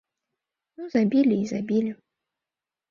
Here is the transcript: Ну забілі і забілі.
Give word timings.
Ну 0.79 0.89
забілі 0.95 1.35
і 1.43 1.47
забілі. 1.53 1.91